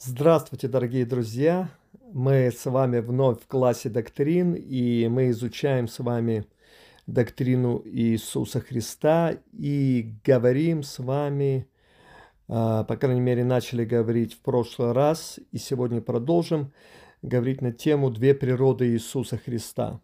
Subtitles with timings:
[0.00, 1.70] Здравствуйте, дорогие друзья!
[2.12, 6.46] Мы с вами вновь в классе доктрин, и мы изучаем с вами
[7.06, 11.68] доктрину Иисуса Христа и говорим с вами,
[12.48, 16.72] а, по крайней мере, начали говорить в прошлый раз, и сегодня продолжим
[17.22, 20.00] говорить на тему «Две природы Иисуса Христа».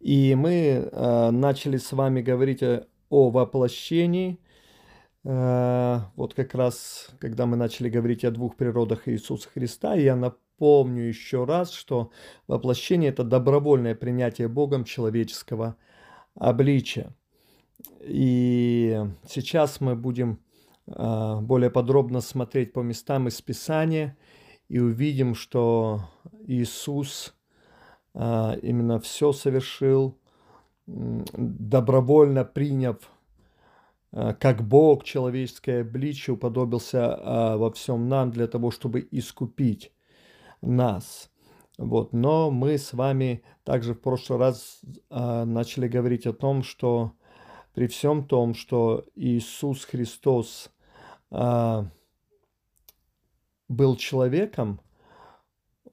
[0.00, 2.62] И мы а, начали с вами говорить
[3.10, 4.38] воплощении–
[5.24, 11.02] Э, вот как раз, когда мы начали говорить о двух природах Иисуса Христа, я напомню
[11.04, 12.10] еще раз, что
[12.46, 15.76] воплощение– это добровольное принятие Богом человеческого
[16.34, 17.14] обличия.
[18.00, 18.98] И
[19.28, 20.40] сейчас мы будем
[20.86, 24.16] э, более подробно смотреть по местам из Писания
[24.68, 26.08] и увидим, что
[26.46, 27.34] Иисус
[28.14, 30.16] э, именно все совершил,
[30.88, 32.96] добровольно приняв
[34.12, 39.92] Э, как Бог человеческое обличие уподобился а, во всем нам для того, чтобы искупить
[40.62, 41.30] нас.
[41.76, 42.12] Вот.
[42.12, 47.12] Но мы с вами также в прошлый раз а, начали говорить о том, что
[47.74, 50.70] при всем том, что Иисус Христос
[51.30, 51.86] а,
[53.68, 54.80] был человеком,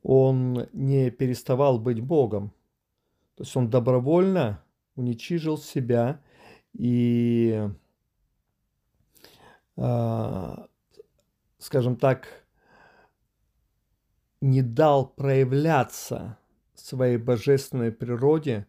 [0.02, 2.52] он не переставал быть Богом.
[3.36, 4.64] То есть он добровольно
[4.96, 6.22] уничижил себя
[6.74, 7.70] и
[9.78, 10.68] а,
[11.58, 12.28] скажем так,
[14.42, 16.38] не дал проявляться
[16.76, 18.68] своей божественной природе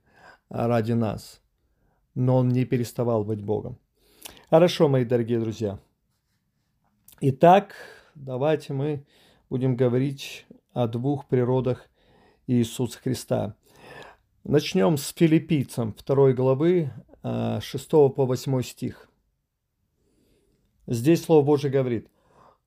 [0.48, 1.42] ради нас,
[2.14, 3.78] но он не переставал быть Богом.
[4.48, 5.78] Хорошо, мои дорогие друзья.
[7.20, 7.74] Итак,
[8.14, 9.04] давайте мы
[9.50, 11.88] будем говорить о двух природах
[12.46, 13.56] Иисуса Христа.
[14.48, 16.92] Начнем с филиппийцам 2 главы
[17.24, 19.10] 6 по 8 стих.
[20.86, 22.08] Здесь Слово Божье говорит,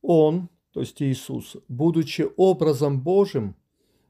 [0.01, 3.55] Он, то есть Иисус, будучи образом Божьим,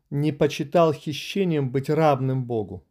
[0.10, 2.84] не почитал хищением быть равным Богу,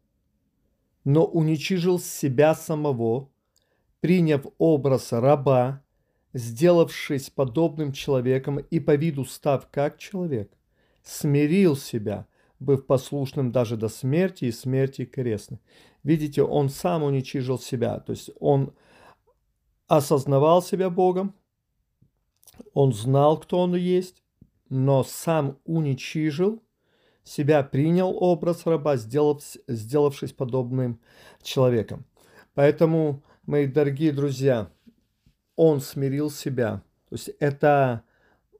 [1.03, 3.31] но уничижил себя самого,
[3.99, 5.83] приняв образ раба,
[6.35, 10.53] сделавшись подобным человеком и по виду став как человек,
[11.03, 12.28] смирил себя,
[12.61, 15.61] быв послушным даже до смерти и смерти крестной.
[16.03, 18.73] Видите, он сам уничижил себя, то есть он
[19.87, 21.35] осознавал себя Богом,
[22.75, 24.23] он знал, кто он есть,
[24.69, 26.63] но сам уничижил
[27.25, 31.01] себя, принял образ раба, сделав, сделавшись подобным
[31.43, 32.05] человеком.
[32.55, 34.71] Поэтому, мои дорогие друзья,
[35.57, 36.83] он смирил себя.
[37.09, 38.03] То есть это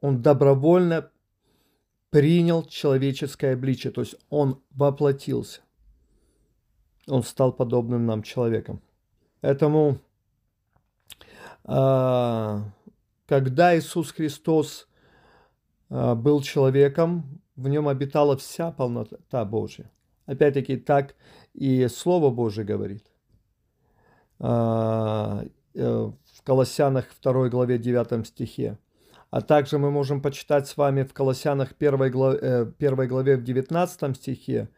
[0.01, 1.11] он добровольно
[2.11, 5.61] принял человеческое обличие, то есть он воплотился.
[7.07, 8.83] Он стал подобным нам человеком.
[9.41, 9.99] Поэтому
[11.65, 12.65] а,
[13.27, 14.89] когда Иисус Христос
[15.91, 19.91] а, был человеком, в нем обитала вся полнота Божья.
[20.27, 21.15] Опять-таки, так
[21.55, 23.05] и Слово Божье говорит.
[24.39, 25.45] А,
[25.75, 28.79] э, в Колоссянах 2 главе 9 стихе.
[29.31, 34.17] А также мы можем почитать с вами в Колоссянах 1 главе, 1 главе в 19
[34.17, 34.69] стихе,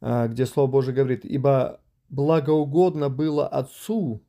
[0.00, 4.22] где Слово Божье говорит, «Ибо благоугодно было Отцу,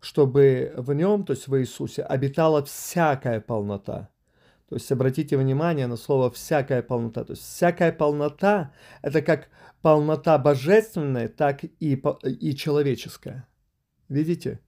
[0.00, 4.10] чтобы в нем, то есть в Иисусе, обитала всякая полнота.
[4.68, 7.24] То есть обратите внимание на слово «всякая полнота».
[7.24, 9.48] То есть всякая полнота– это как
[9.80, 13.48] полнота божественная, так и, и человеческая.
[14.08, 14.60] Видите?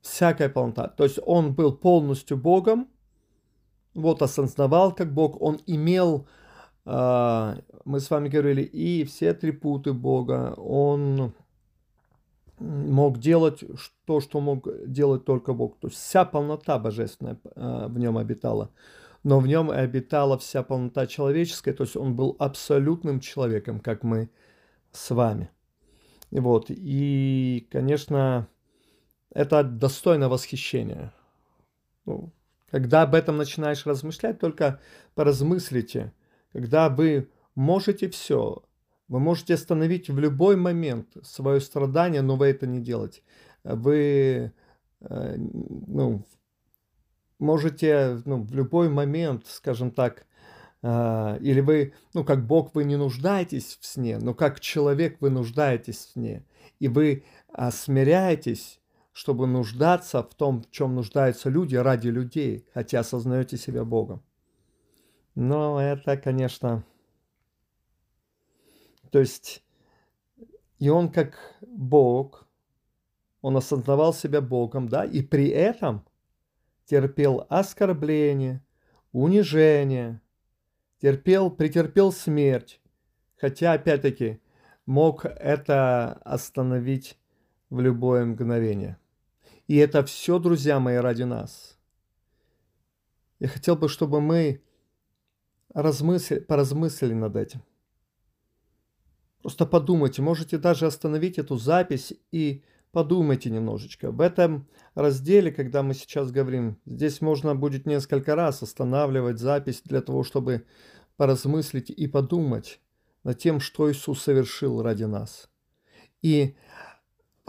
[0.00, 0.88] Всякая полнота.
[0.88, 2.88] То есть он был полностью Богом,
[3.94, 6.26] вот осознавал как Бог, он имел,
[6.86, 11.32] э, мы с вами говорили, и все атрибуты Бога, он
[12.58, 13.64] мог делать
[14.04, 15.78] то, что мог делать только Бог.
[15.78, 18.70] То есть вся полнота божественная э, в нем обитала.
[19.22, 24.30] Но в нем обитала вся полнота человеческая, то есть он был абсолютным человеком, как мы
[24.92, 25.50] с вами.
[26.30, 26.66] Вот.
[26.68, 28.48] И, конечно,
[29.32, 31.12] это достойно восхищения.
[32.06, 32.32] Ну,
[32.70, 34.80] когда об этом начинаешь размышлять, только
[35.14, 36.12] поразмыслите.
[36.52, 38.62] Когда вы можете все,
[39.08, 43.22] вы можете остановить в любой момент свое страдание, но вы это не делаете.
[43.64, 44.52] Вы
[45.00, 46.24] э, ну,
[47.38, 50.26] можете ну, в любой момент, скажем так,
[50.82, 55.30] э, или вы, ну, как Бог, вы не нуждаетесь в сне, но как человек вы
[55.30, 56.46] нуждаетесь в сне.
[56.78, 58.79] И вы а, смиряетесь,
[59.20, 64.22] чтобы нуждаться в том, в чем нуждаются люди ради людей, хотя осознаете себя Богом.
[65.34, 66.84] Но это, конечно,
[69.10, 69.62] то есть,
[70.78, 72.48] и он как Бог,
[73.42, 76.02] Он осознавал себя Богом, да, и при этом
[76.86, 78.64] терпел оскорбление,
[79.12, 80.22] унижение,
[81.02, 82.80] терпел, претерпел смерть,
[83.36, 84.40] хотя, опять-таки,
[84.86, 87.18] мог это остановить
[87.68, 88.96] в любое мгновение.
[89.70, 91.78] И это все, друзья мои, ради нас.
[93.38, 94.64] Я хотел бы, чтобы мы
[95.72, 97.62] размысли, поразмыслили над этим.
[99.42, 104.10] Просто подумайте, можете даже остановить эту запись и подумайте немножечко.
[104.10, 110.02] В этом разделе, когда мы сейчас говорим, здесь можно будет несколько раз останавливать запись для
[110.02, 110.66] того, чтобы
[111.16, 112.80] поразмыслить и подумать
[113.22, 115.48] над тем, что Иисус совершил ради нас.
[116.22, 116.56] И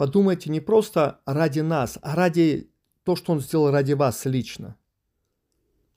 [0.02, 2.68] подумайте не просто ради нас, а ради
[3.04, 4.74] то, что Он сделал ради вас лично.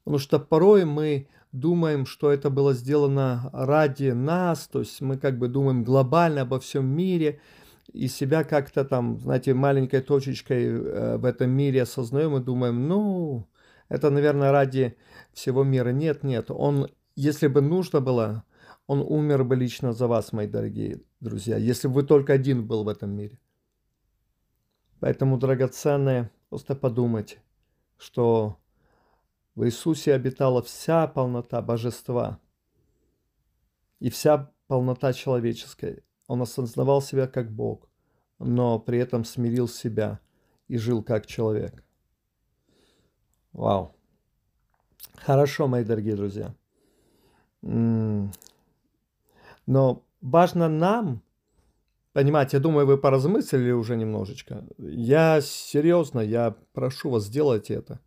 [0.04, 5.40] Потому что порой мы думаем, что это было сделано ради нас, то есть мы как
[5.40, 7.40] бы думаем глобально обо всем мире,
[7.94, 13.48] и себя как-то там, знаете, маленькой точечкой э, в этом мире осознаем и думаем, ну,
[13.90, 14.98] это, наверное, ради
[15.34, 15.90] всего мира.
[15.90, 18.44] Нет, нет, он, если бы нужно было,
[18.86, 22.84] он умер бы лично за вас, мои дорогие друзья, если бы вы только один был
[22.84, 23.40] в этом мире.
[25.00, 27.42] Поэтому, драгоценные, просто подумайте,
[27.98, 28.58] что
[29.56, 32.40] в Иисусе обитала вся полнота божества
[34.00, 36.04] и вся полнота человеческая.
[36.28, 37.88] Он осознавал себя как Бог,
[38.40, 40.20] но при этом смирил себя
[40.68, 41.84] и жил как человек.
[43.54, 43.96] Вау.
[45.16, 46.54] Хорошо, мои дорогие друзья.
[47.62, 48.32] Но
[50.22, 51.22] важно нам,
[52.16, 54.66] понимаете, я думаю, вы поразмыслили уже немножечко.
[54.80, 58.00] Я серьезно, я прошу вас, сделайте это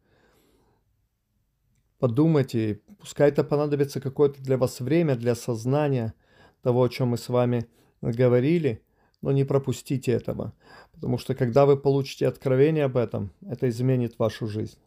[1.98, 6.14] подумайте, пускай это понадобится какое-то для вас время, для осознания
[6.62, 7.66] того, о чем мы с вами
[8.00, 8.82] говорили,
[9.20, 10.54] но не пропустите этого,
[10.92, 14.78] потому что когда вы получите откровение об этом, это изменит вашу жизнь.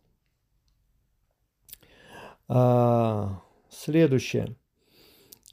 [2.47, 4.55] А, следующее.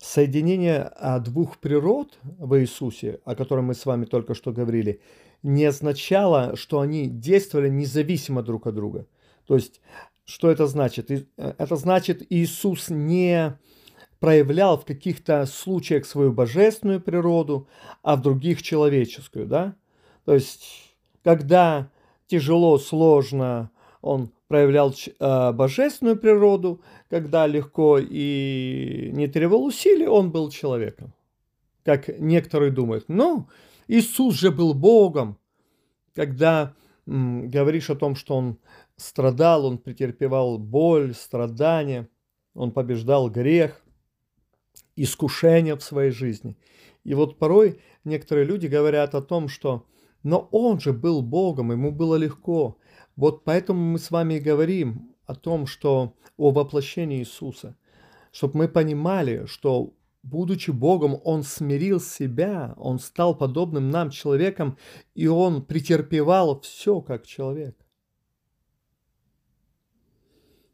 [0.00, 5.00] Соединение а, двух природ в Иисусе, о котором мы с вами только что говорили,
[5.42, 9.06] не означало, что они действовали независимо друг от друга.
[9.46, 9.80] То есть
[10.24, 11.10] что это значит?
[11.10, 13.58] Э, это значит, Иисус не
[14.20, 17.66] проявлял в каких-то случаях свою божественную природу,
[18.02, 19.74] а в других человеческую, да?
[20.24, 20.94] То есть,
[21.24, 21.90] когда
[22.26, 23.70] тяжело, сложно,
[24.02, 31.12] он проявлял э, божественную природу, когда легко и не требовал усилий, он был человеком.
[31.84, 33.48] Как некоторые думают, ну,
[33.86, 35.38] Иисус же был Богом.
[36.14, 36.74] Когда
[37.06, 38.58] м, говоришь о том, что он
[38.96, 42.08] страдал, он претерпевал боль, страдания,
[42.54, 43.82] он побеждал грех,
[44.96, 46.56] искушения в своей жизни.
[47.04, 49.86] И вот порой некоторые люди говорят о том, что
[50.24, 52.78] «но он же был Богом, ему было легко».
[53.18, 57.76] Вот поэтому мы с вами и говорим о том, что о воплощении Иисуса,
[58.30, 59.92] чтобы мы понимали, что
[60.22, 64.78] будучи Богом, Он смирил себя, Он стал подобным нам человеком,
[65.16, 67.76] и Он претерпевал все как человек.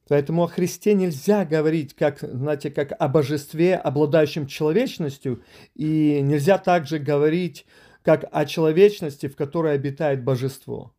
[0.07, 5.43] Поэтому о Христе нельзя говорить, как, знаете, как о божестве, обладающем человечностью,
[5.75, 7.65] и нельзя также говорить,
[8.03, 10.95] как о человечности, в которой обитает божество.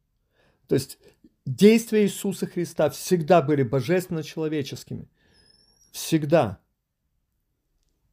[0.67, 0.97] То есть
[1.45, 5.07] действия Иисуса Христа всегда были божественно-человеческими.
[5.91, 6.59] Всегда.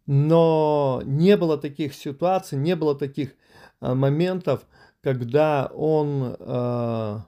[0.07, 3.35] Но не было таких ситуаций, не было таких
[3.81, 4.67] а, моментов,
[5.01, 7.27] когда он а,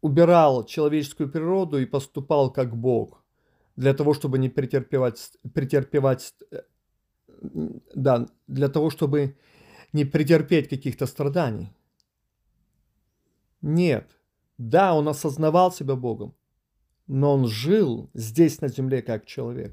[0.00, 3.24] убирал человеческую природу и поступал как Бог,
[3.76, 6.62] для того, чтобы не претерпевать, претерпевать э,
[7.94, 9.36] да, для того, чтобы
[9.92, 11.72] не претерпеть каких-то страданий.
[13.64, 14.10] Нет.
[14.58, 16.34] Да, он осознавал себя Богом,
[17.06, 19.72] но он жил здесь на земле как человек.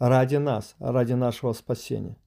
[0.00, 2.18] Ради нас, ради нашего спасения.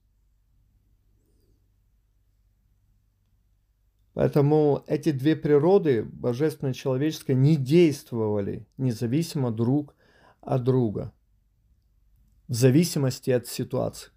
[4.14, 9.94] Поэтому эти две природы, божественная и человеческая, не действовали независимо друг
[10.40, 11.12] от друга,
[12.48, 14.13] в зависимости от ситуации.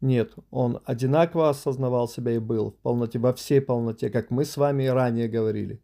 [0.00, 4.56] Нет, он одинаково осознавал себя и был в полноте, во всей полноте, как мы с
[4.56, 5.82] вами ранее говорили,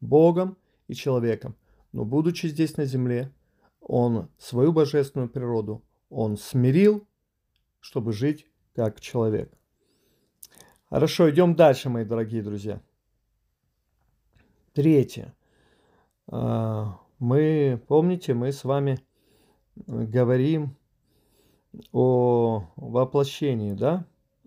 [0.00, 0.56] Богом
[0.88, 1.54] и человеком.
[1.92, 3.32] Но будучи здесь на земле,
[3.80, 7.06] он свою божественную природу, он смирил,
[7.80, 9.52] чтобы жить как человек.
[10.88, 12.82] Хорошо, идем дальше, мои дорогие друзья.
[14.72, 15.34] Третье.
[16.26, 18.98] А, мы, помните, мы с вами
[19.86, 20.76] говорим
[21.92, 24.06] о воплощении, да,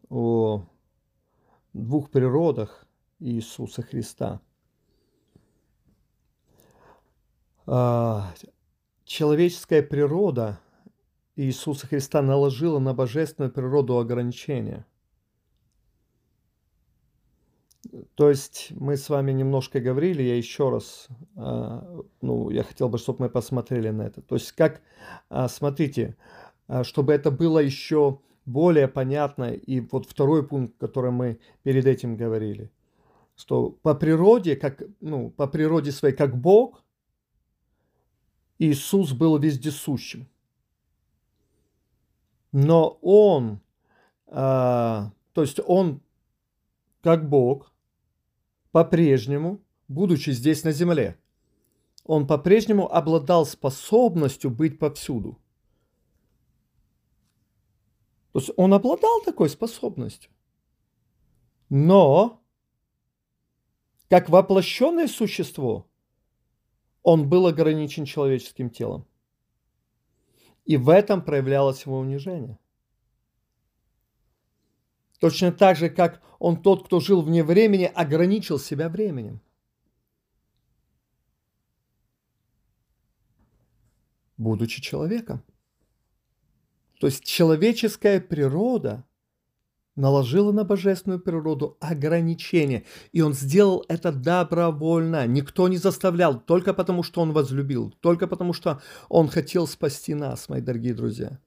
[0.09, 0.63] о
[1.73, 2.85] двух природах
[3.19, 4.41] Иисуса Христа.
[7.67, 8.31] А,
[9.03, 10.59] человеческая природа
[11.35, 14.85] Иисуса Христа наложила на божественную природу ограничения.
[18.15, 22.97] То есть мы с вами немножко говорили, я еще раз, а, ну, я хотел бы,
[22.97, 24.21] чтобы мы посмотрели на это.
[24.21, 24.81] То есть как,
[25.29, 26.15] а, смотрите,
[26.83, 32.71] чтобы это было еще более понятно, и вот второй пункт, который мы перед этим говорили,
[33.35, 36.83] что по природе, как, ну, по природе своей, как Бог,
[38.59, 40.27] Иисус был вездесущим.
[42.51, 43.59] Но Он,
[44.27, 46.01] а, то есть Он,
[47.01, 47.73] как Бог,
[48.71, 51.17] по-прежнему, будучи здесь на земле,
[52.05, 55.37] Он по-прежнему обладал способностью быть повсюду–
[58.35, 60.29] то есть он обладал такой способностью.
[61.69, 62.43] Но,
[64.09, 65.89] как воплощенное существо,
[67.01, 69.07] он был ограничен человеческим телом.
[70.65, 72.59] И в этом проявлялось его унижение.
[75.21, 79.39] Точно так же, как он тот, кто жил вне времени, ограничил себя временем.
[84.35, 85.41] Будучи человеком.
[86.99, 89.05] То есть человеческая природа
[89.95, 92.83] наложила на божественную природу ограничения.
[93.11, 95.25] И он сделал это добровольно.
[95.25, 100.49] Никто не заставлял, только потому что он возлюбил, только потому что он хотел спасти нас,
[100.49, 101.39] мои дорогие друзья.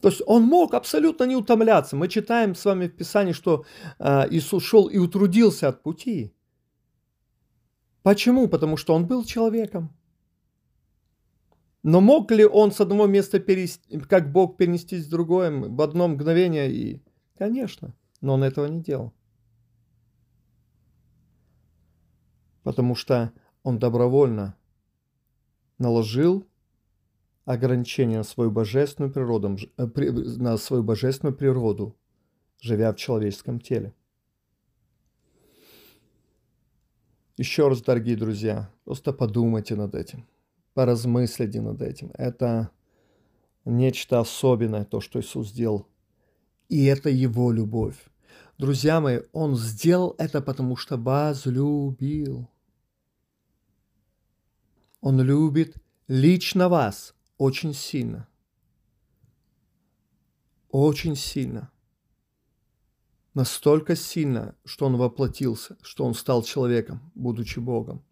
[0.00, 1.94] То есть он мог абсолютно не утомляться.
[1.94, 3.66] Мы читаем с вами в Писании, что
[3.98, 6.32] э, Иисус шел и утрудился от пути.
[8.02, 8.48] Почему?
[8.48, 9.94] Потому что он был человеком.
[11.82, 16.08] Но мог ли он с одного места, перенести, как Бог, перенестись в другое в одно
[16.08, 16.70] мгновение?
[16.70, 17.02] И,
[17.38, 19.14] конечно, но он этого не делал.
[22.62, 23.32] Потому что
[23.62, 24.56] он добровольно
[25.78, 26.46] наложил
[27.46, 31.96] ограничения на свою божественную природу, э, на свою божественную природу,
[32.60, 33.94] живя в человеческом теле.
[37.38, 40.26] Еще раз, дорогие друзья, просто подумайте над этим
[40.80, 42.10] поразмыслите над этим.
[42.14, 42.70] Это
[43.66, 45.86] нечто особенное, то, что Иисус сделал.
[46.70, 47.98] И это Его любовь.
[48.56, 52.48] Друзья мои, Он сделал это, потому что возлюбил.
[55.02, 55.76] Он любит
[56.08, 58.26] лично вас очень сильно.
[60.70, 61.70] Очень сильно.
[63.34, 68.02] Настолько сильно, что Он воплотился, что Он стал человеком, будучи Богом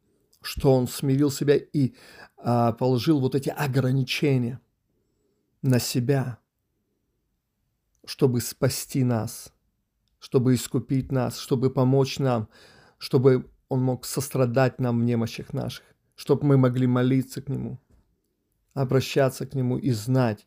[0.40, 1.94] что он смирил себя и
[2.36, 4.60] а, положил вот эти ограничения
[5.62, 6.38] на себя,
[8.04, 9.52] чтобы спасти нас,
[10.18, 12.48] чтобы искупить нас, чтобы помочь нам,
[12.98, 17.78] чтобы он мог сострадать нам в немощах наших, чтобы мы могли молиться к нему,
[18.74, 20.46] обращаться к нему и знать,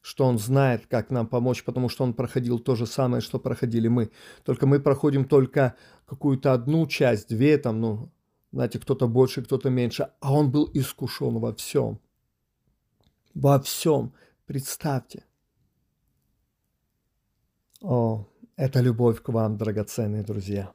[0.00, 3.88] что он знает, как нам помочь, потому что он проходил то же самое, что проходили
[3.88, 4.10] мы.
[4.44, 5.74] Только мы проходим только
[6.06, 8.12] какую-то одну часть, две там, ну,
[8.56, 12.00] знаете, кто-то больше, кто-то меньше, а он был искушен во всем.
[13.34, 14.14] Во всем.
[14.46, 15.24] Представьте.
[17.82, 20.72] О, это любовь к вам, драгоценные друзья.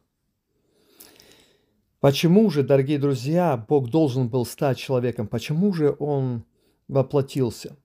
[2.00, 5.28] Почему же, дорогие друзья, Бог должен был стать человеком?
[5.28, 6.46] Почему же Он
[6.88, 7.78] воплотился?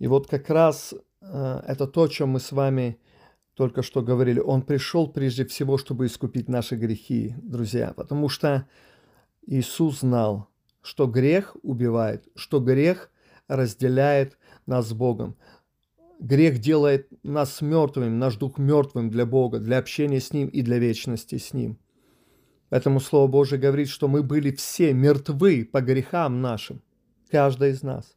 [0.00, 2.98] И вот как раз э, это то, о чем мы с вами
[3.54, 8.66] только что говорили, Он пришел прежде всего, чтобы искупить наши грехи, друзья, потому что
[9.46, 10.48] Иисус знал,
[10.80, 13.10] что грех убивает, что грех
[13.48, 15.36] разделяет нас с Богом.
[16.18, 20.78] Грех делает нас мертвыми, наш дух мертвым для Бога, для общения с Ним и для
[20.78, 21.78] вечности с Ним.
[22.70, 26.80] Поэтому Слово Божие говорит, что мы были все мертвы по грехам нашим,
[27.28, 28.16] каждый из нас.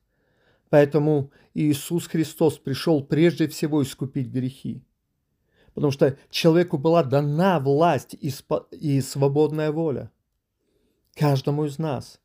[0.70, 4.86] Поэтому Иисус Христос пришел прежде всего искупить грехи
[5.75, 8.34] потому что человеку была дана власть и,
[8.72, 10.10] и свободная воля.
[11.13, 12.20] Каждому из нас.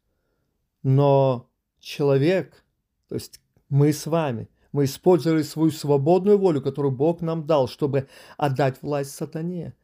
[0.82, 2.64] Но человек,
[3.08, 8.08] то есть мы с вами, мы использовали свою свободную волю, которую Бог нам дал, чтобы
[8.36, 9.74] отдать власть сатане.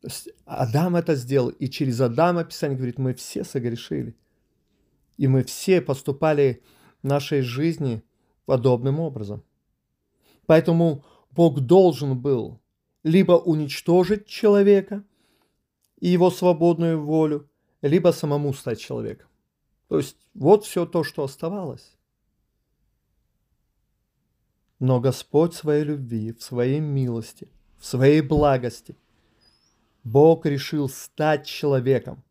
[0.00, 4.16] То есть Адам это сделал, и через Адама Писание говорит, мы все согрешили.
[5.18, 6.64] И мы все поступали
[7.02, 8.02] в нашей жизни
[8.44, 9.44] подобным образом.
[10.46, 12.60] Поэтому Бог должен был
[13.02, 15.04] либо уничтожить человека
[15.98, 17.48] и его свободную волю,
[17.82, 19.28] либо самому стать человеком.
[19.88, 21.96] То есть вот все то, что оставалось.
[24.78, 28.96] Но Господь в своей любви, в своей милости, в своей благости,
[30.04, 32.22] Бог решил стать человеком,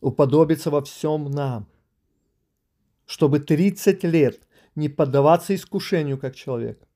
[0.00, 1.66] уподобиться во всем нам,
[3.04, 4.40] чтобы 30 лет
[4.74, 6.87] не поддаваться искушению как человек,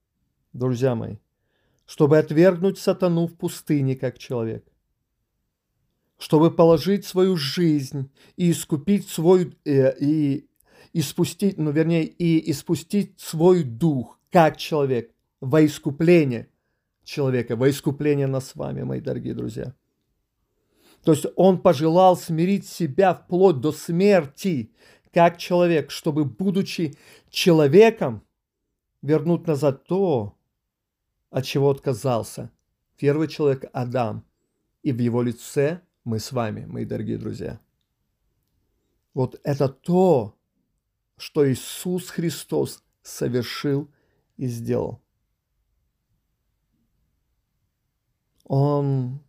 [0.53, 1.17] друзья мои,
[1.87, 4.65] чтобы отвергнуть сатану в пустыне как человек,
[6.19, 10.49] чтобы положить свою жизнь и искупить свой э, и
[10.93, 16.49] испустить, ну вернее, и испустить свой дух как человек во искупление
[17.05, 19.75] человека, во искупление нас с вами, мои дорогие друзья.
[21.05, 24.73] То есть он пожелал смирить себя вплоть до смерти,
[25.13, 26.95] как человек, чтобы, будучи
[27.29, 28.23] человеком,
[29.03, 30.37] вернуть назад то,
[31.33, 32.53] от чего отказался
[32.97, 34.25] первый человек Адам.
[34.83, 37.59] И в его лице мы с вами, мои дорогие друзья.
[39.15, 40.37] Вот это то,
[41.17, 43.89] что Иисус Христос совершил
[44.37, 45.01] и сделал.
[48.45, 49.21] Он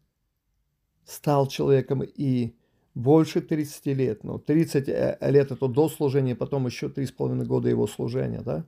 [1.06, 2.56] стал человеком и
[2.96, 4.24] больше 30 лет.
[4.24, 8.66] Ну, 30 э, лет это до служения, потом еще 3,5 года его служения, да?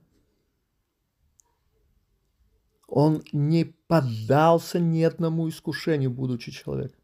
[2.86, 7.00] Он не поддался ни одному искушению, будучи человеком.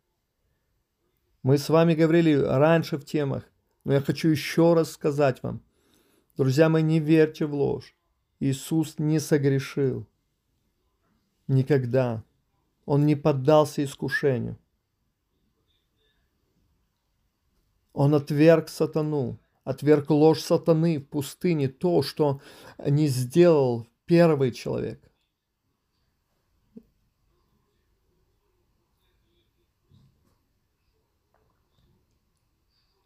[1.42, 3.44] Мы с вами говорили раньше в темах,
[3.84, 5.60] но я хочу еще раз сказать вам.
[6.36, 7.96] Друзья мои, не верьте в ложь.
[8.38, 10.06] Иисус не согрешил.
[11.48, 12.22] Никогда.
[12.86, 14.56] Он не поддался искушению.
[17.92, 22.40] Он отверг сатану, отверг ложь сатаны в пустыне, то, что
[22.78, 25.11] не сделал первый человек.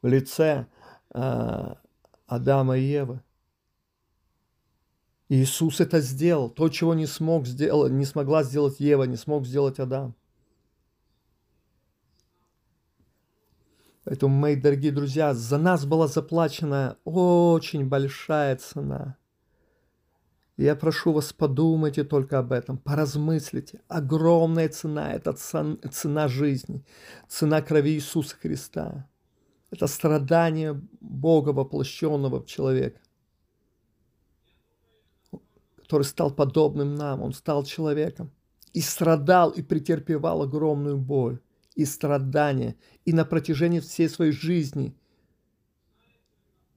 [0.09, 0.67] Лице
[1.15, 1.75] э,
[2.27, 3.23] Адама и Евы.
[5.29, 9.81] Иисус это сделал, то, чего не смог сделать, не смогла сделать Ева, не смог сделать
[9.81, 10.15] Адам.
[14.05, 19.17] Поэтому, мои дорогие друзья, за нас была заплачена очень большая цена.
[20.57, 23.81] Я прошу вас, подумайте только об этом, поразмыслите.
[23.89, 26.85] Огромная цена– это цена жизни,
[27.29, 29.09] цена крови Иисуса Христа.
[29.71, 33.01] Это страдание Бога, воплощенного в человека,
[35.77, 37.23] который стал подобным нам.
[37.23, 38.31] Он стал человеком
[38.73, 41.41] и страдал, и претерпевал огромную боль
[41.75, 44.97] и страдания, и на протяжении всей своей жизни.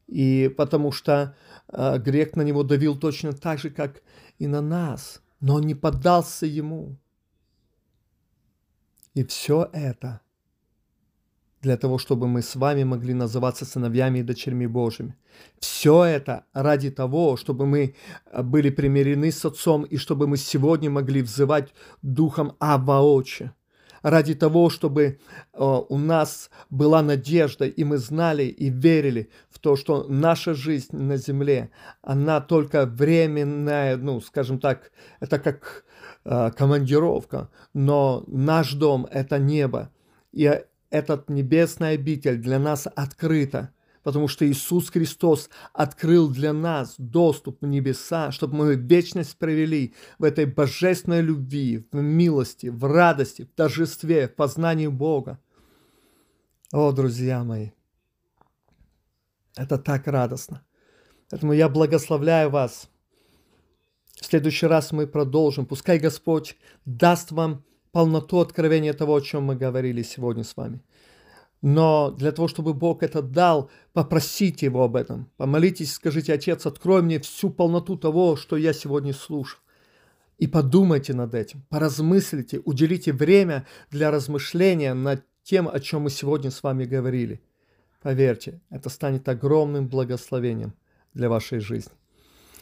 [0.08, 1.36] И потому что
[1.67, 4.02] э, грех на него давил точно так же, как
[4.39, 6.97] и на нас, но он не поддался ему.
[9.13, 10.21] И все это
[11.62, 15.15] для того, чтобы мы с вами могли называться сыновьями и дочерьми Божьими.
[15.60, 17.95] Все это ради того, чтобы мы
[18.43, 23.54] были примирены с Отцом и чтобы мы сегодня могли взывать Духом Авва Отче.
[24.02, 25.15] Ради того, чтобы э,
[25.89, 31.17] у нас была надежда, и мы знали и верили в то, что наша жизнь на
[31.17, 31.69] земле,
[32.02, 35.84] она только временная, ну, скажем так, это как
[36.24, 39.91] э, командировка, но наш дом– это небо,
[40.32, 43.73] и этот небесный обитель для нас открыта–
[44.04, 50.23] потому что Иисус Христос открыл для нас доступ в небеса, чтобы мы вечность провели в
[50.23, 55.39] этой божественной любви, в милости, в радости, в торжестве, в познании Бога.
[56.71, 57.69] О, друзья мои,
[59.56, 60.63] это так радостно.
[61.30, 62.89] Поэтому я благословляю вас.
[64.19, 65.65] В следующий раз мы продолжим.
[65.65, 70.82] Пускай Господь даст вам полноту откровения того, о чем мы говорили сегодня с вами.
[71.62, 75.30] Но для того, чтобы Бог это дал, попросите Его об этом.
[75.38, 79.60] Помолитесь, скажите, Отец, открой мне всю полноту того, что я сегодня слушал.
[80.38, 86.49] И подумайте над этим, поразмыслите, уделите время для размышления над тем, о чем мы сегодня
[86.49, 87.41] с вами говорили.
[88.02, 90.73] Поверьте, это станет огромным благословением
[91.13, 91.91] для вашей жизни.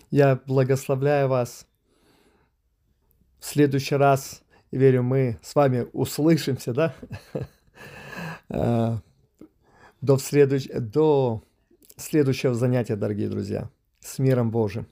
[0.09, 1.67] Я благословляю вас.
[3.39, 6.95] В следующий раз, верю, мы с вами услышимся, да?
[8.49, 8.97] Э,
[9.99, 10.69] до, следующ...
[10.69, 11.43] до
[11.97, 13.69] следующего занятия, дорогие друзья.
[13.99, 14.87] С миром Божьим.